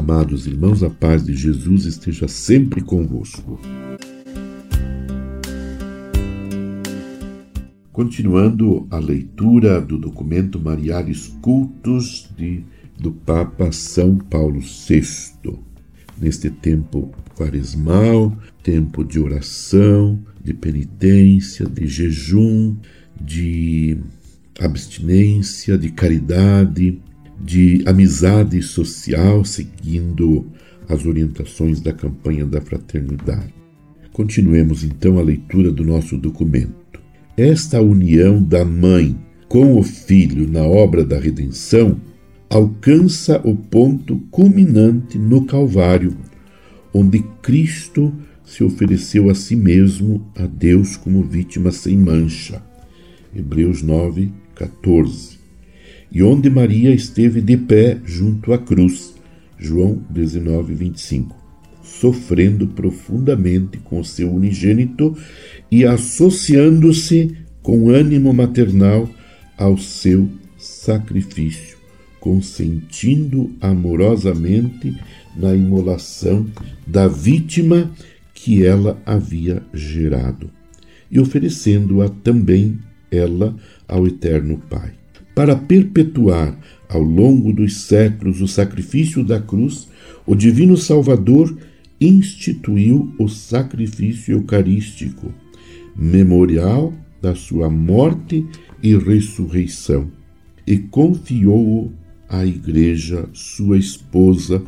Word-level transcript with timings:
Amados 0.00 0.46
irmãos, 0.46 0.82
a 0.82 0.88
paz 0.88 1.26
de 1.26 1.34
Jesus 1.34 1.84
esteja 1.84 2.26
sempre 2.26 2.80
convosco. 2.80 3.60
Continuando 7.92 8.88
a 8.90 8.98
leitura 8.98 9.78
do 9.78 9.98
documento 9.98 10.58
Mariares 10.58 11.26
Cultos 11.42 12.30
de, 12.34 12.64
do 12.98 13.12
Papa 13.12 13.70
São 13.72 14.16
Paulo 14.16 14.60
VI. 14.60 15.58
Neste 16.18 16.48
tempo 16.48 17.12
quaresmal, 17.36 18.34
tempo 18.62 19.04
de 19.04 19.20
oração, 19.20 20.18
de 20.42 20.54
penitência, 20.54 21.66
de 21.66 21.86
jejum, 21.86 22.74
de 23.20 23.98
abstinência, 24.58 25.76
de 25.76 25.90
caridade, 25.90 26.98
de 27.40 27.82
amizade 27.86 28.62
social, 28.62 29.44
seguindo 29.44 30.46
as 30.88 31.06
orientações 31.06 31.80
da 31.80 31.92
campanha 31.92 32.44
da 32.44 32.60
fraternidade. 32.60 33.54
Continuemos 34.12 34.84
então 34.84 35.18
a 35.18 35.22
leitura 35.22 35.70
do 35.70 35.84
nosso 35.84 36.18
documento. 36.18 37.00
Esta 37.36 37.80
união 37.80 38.42
da 38.42 38.64
mãe 38.64 39.16
com 39.48 39.78
o 39.78 39.82
filho 39.82 40.46
na 40.48 40.62
obra 40.62 41.04
da 41.04 41.18
redenção 41.18 42.00
alcança 42.48 43.40
o 43.44 43.56
ponto 43.56 44.18
culminante 44.30 45.16
no 45.16 45.46
Calvário, 45.46 46.16
onde 46.92 47.22
Cristo 47.40 48.12
se 48.44 48.64
ofereceu 48.64 49.30
a 49.30 49.34
si 49.34 49.54
mesmo 49.54 50.26
a 50.36 50.46
Deus 50.46 50.96
como 50.96 51.22
vítima 51.22 51.70
sem 51.70 51.96
mancha. 51.96 52.60
Hebreus 53.34 53.80
9, 53.80 54.32
14. 54.56 55.39
E 56.12 56.22
onde 56.22 56.50
Maria 56.50 56.92
esteve 56.92 57.40
de 57.40 57.56
pé 57.56 57.98
junto 58.04 58.52
à 58.52 58.58
cruz. 58.58 59.14
João 59.58 60.02
19, 60.10 60.74
25. 60.74 61.36
Sofrendo 61.82 62.66
profundamente 62.66 63.78
com 63.78 64.02
seu 64.02 64.32
unigênito 64.32 65.16
e 65.70 65.84
associando-se 65.84 67.36
com 67.62 67.90
ânimo 67.90 68.32
maternal 68.32 69.08
ao 69.56 69.76
seu 69.76 70.28
sacrifício, 70.56 71.76
consentindo 72.18 73.50
amorosamente 73.60 74.96
na 75.36 75.54
imolação 75.54 76.46
da 76.86 77.06
vítima 77.06 77.90
que 78.34 78.64
ela 78.64 79.00
havia 79.04 79.62
gerado, 79.72 80.50
e 81.10 81.20
oferecendo-a 81.20 82.08
também 82.08 82.78
ela 83.10 83.54
ao 83.86 84.06
Eterno 84.06 84.58
Pai. 84.70 84.92
Para 85.34 85.56
perpetuar 85.56 86.58
ao 86.88 87.02
longo 87.02 87.52
dos 87.52 87.82
séculos 87.82 88.40
o 88.40 88.48
sacrifício 88.48 89.24
da 89.24 89.40
cruz, 89.40 89.88
o 90.26 90.34
Divino 90.34 90.76
Salvador 90.76 91.56
instituiu 92.00 93.14
o 93.18 93.28
sacrifício 93.28 94.32
eucarístico, 94.32 95.32
memorial 95.94 96.92
da 97.20 97.34
sua 97.34 97.68
morte 97.68 98.46
e 98.82 98.96
ressurreição, 98.96 100.10
e 100.66 100.78
confiou-o 100.78 101.92
à 102.28 102.46
Igreja, 102.46 103.28
sua 103.32 103.76
esposa, 103.76 104.62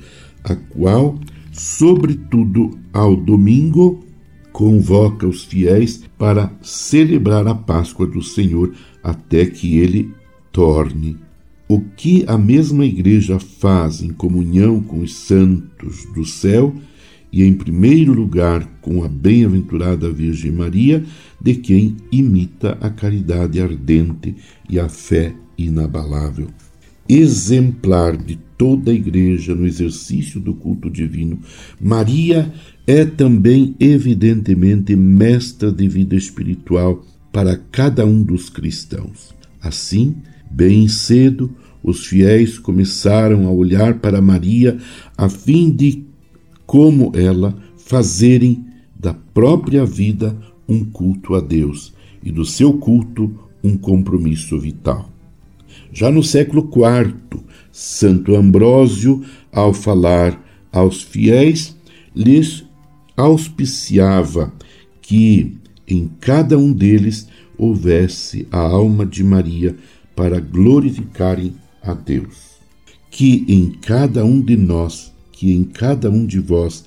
a 0.45 0.55
qual, 0.55 1.19
sobretudo 1.53 2.79
ao 2.93 3.17
domingo, 3.17 4.05
convoca 4.53 5.27
os 5.27 5.45
fiéis 5.45 6.03
para 6.19 6.53
celebrar 6.61 7.47
a 7.47 7.55
Páscoa 7.55 8.07
do 8.07 8.23
Senhor 8.23 8.75
até 9.03 9.47
que 9.47 9.79
ele 9.79 10.13
torne. 10.53 11.17
O 11.67 11.81
que 11.81 12.25
a 12.27 12.37
mesma 12.37 12.85
Igreja 12.85 13.41
faz 13.41 14.03
em 14.03 14.11
comunhão 14.11 14.81
com 14.83 15.01
os 15.01 15.15
santos 15.15 16.05
do 16.15 16.25
céu 16.25 16.75
e, 17.33 17.43
em 17.43 17.55
primeiro 17.55 18.13
lugar, 18.13 18.69
com 18.83 19.03
a 19.03 19.09
bem-aventurada 19.09 20.13
Virgem 20.13 20.53
Maria, 20.53 21.03
de 21.41 21.55
quem 21.55 21.97
imita 22.13 22.77
a 22.81 22.91
caridade 22.91 23.59
ardente 23.59 24.35
e 24.69 24.79
a 24.79 24.89
fé 24.89 25.35
inabalável. 25.57 26.49
Exemplar 27.09 28.17
de 28.17 28.39
toda 28.59 28.91
a 28.91 28.95
Igreja 28.95 29.55
no 29.55 29.67
exercício 29.67 30.39
do 30.39 30.55
culto 30.55 30.91
divino, 30.91 31.39
Maria 31.81 32.53
é 32.87 33.05
também, 33.05 33.75
evidentemente, 33.81 34.95
mestra 34.95 35.73
de 35.73 35.89
vida 35.89 36.15
espiritual 36.15 37.05
para 37.33 37.57
cada 37.57 38.05
um 38.05 38.23
dos 38.23 38.51
cristãos. 38.51 39.35
Assim, 39.61 40.17
bem 40.53 40.87
cedo, 40.87 41.51
os 41.83 42.07
fiéis 42.07 42.59
começaram 42.59 43.47
a 43.47 43.51
olhar 43.51 43.99
para 43.99 44.21
Maria 44.21 44.79
a 45.17 45.29
fim 45.29 45.71
de 45.71 46.05
como 46.67 47.13
ela 47.15 47.57
fazerem 47.77 48.65
da 48.95 49.15
própria 49.15 49.85
vida 49.85 50.37
um 50.69 50.85
culto 50.85 51.35
a 51.35 51.41
Deus 51.41 51.93
e 52.23 52.31
do 52.31 52.45
seu 52.45 52.75
culto 52.75 53.35
um 53.65 53.77
compromisso 53.77 54.59
vital. 54.59 55.11
Já 55.93 56.11
no 56.11 56.23
século 56.23 56.71
IV, 56.71 57.41
Santo 57.71 58.37
Ambrósio, 58.37 59.23
ao 59.51 59.73
falar 59.73 60.41
aos 60.71 61.03
fiéis, 61.03 61.77
lhes 62.15 62.65
auspiciava 63.17 64.53
que 65.01 65.57
em 65.87 66.11
cada 66.21 66.57
um 66.57 66.73
deles 66.73 67.29
houvesse 67.59 68.47
a 68.51 68.59
alma 68.59 69.05
de 69.05 69.23
Maria 69.23 69.77
para 70.23 70.39
glorificarem 70.39 71.57
a 71.83 71.95
Deus. 71.95 72.53
Que 73.11 73.45
em 73.49 73.73
cada 73.73 74.25
um 74.25 74.41
de 74.41 74.57
nós 74.57 75.13
que 75.33 75.51
em 75.51 75.65
cada 75.65 76.09
um 76.09 76.25
de 76.25 76.39
vós 76.39 76.85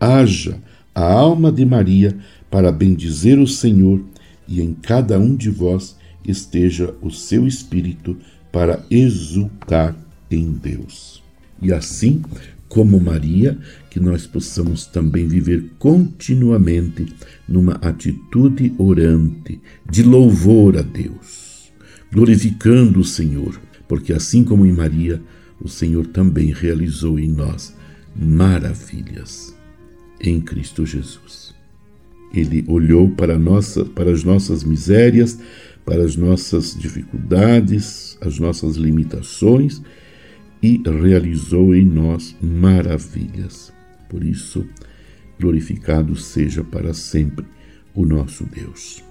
haja 0.00 0.58
a 0.94 1.04
alma 1.04 1.52
de 1.52 1.62
Maria 1.66 2.16
para 2.50 2.72
bendizer 2.72 3.38
o 3.38 3.46
Senhor, 3.46 4.02
e 4.48 4.62
em 4.62 4.72
cada 4.72 5.18
um 5.18 5.36
de 5.36 5.50
vós 5.50 5.94
esteja 6.26 6.94
o 7.02 7.10
seu 7.10 7.46
espírito 7.46 8.16
para 8.50 8.82
exultar 8.90 9.94
em 10.30 10.50
Deus. 10.50 11.22
E 11.60 11.74
assim, 11.74 12.22
como 12.66 12.98
Maria, 12.98 13.58
que 13.90 14.00
nós 14.00 14.26
possamos 14.26 14.86
também 14.86 15.28
viver 15.28 15.70
continuamente 15.78 17.12
numa 17.46 17.74
atitude 17.74 18.72
orante, 18.78 19.60
de 19.90 20.02
louvor 20.02 20.78
a 20.78 20.82
Deus, 20.82 21.49
glorificando 22.12 23.00
o 23.00 23.04
Senhor, 23.04 23.60
porque 23.88 24.12
assim 24.12 24.44
como 24.44 24.66
em 24.66 24.72
Maria, 24.72 25.22
o 25.60 25.68
Senhor 25.68 26.06
também 26.06 26.52
realizou 26.52 27.18
em 27.18 27.28
nós 27.28 27.74
maravilhas 28.14 29.54
em 30.20 30.40
Cristo 30.40 30.84
Jesus. 30.84 31.54
Ele 32.32 32.64
olhou 32.68 33.10
para, 33.10 33.38
nossa, 33.38 33.84
para 33.84 34.10
as 34.10 34.22
nossas 34.22 34.62
misérias, 34.62 35.38
para 35.84 36.04
as 36.04 36.16
nossas 36.16 36.76
dificuldades, 36.78 38.16
as 38.20 38.38
nossas 38.38 38.76
limitações 38.76 39.82
e 40.62 40.80
realizou 41.02 41.74
em 41.74 41.84
nós 41.84 42.36
maravilhas. 42.40 43.72
Por 44.08 44.22
isso, 44.22 44.66
glorificado 45.38 46.14
seja 46.16 46.62
para 46.62 46.92
sempre 46.92 47.46
o 47.94 48.04
nosso 48.04 48.44
Deus. 48.44 49.09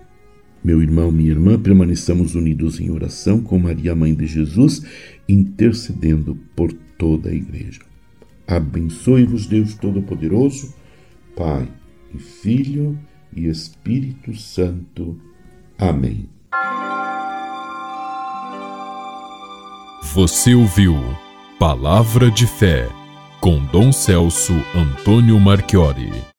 Meu 0.63 0.81
irmão, 0.81 1.11
minha 1.11 1.31
irmã, 1.31 1.57
permaneçamos 1.57 2.35
unidos 2.35 2.79
em 2.79 2.89
oração 2.89 3.41
com 3.41 3.57
Maria, 3.57 3.95
Mãe 3.95 4.13
de 4.13 4.27
Jesus, 4.27 4.83
intercedendo 5.27 6.37
por 6.55 6.73
toda 6.97 7.29
a 7.29 7.33
Igreja. 7.33 7.81
Abençoe-vos, 8.45 9.45
Deus 9.45 9.75
Todo-Poderoso, 9.75 10.73
Pai 11.35 11.67
e 12.13 12.17
Filho 12.17 12.97
e 13.35 13.47
Espírito 13.47 14.35
Santo. 14.35 15.19
Amém. 15.77 16.27
Você 20.13 20.55
ouviu 20.55 20.95
Palavra 21.59 22.31
de 22.31 22.47
Fé 22.47 22.89
com 23.39 23.63
Dom 23.65 23.91
Celso 23.91 24.53
Antônio 24.75 25.39
Marchiori. 25.39 26.29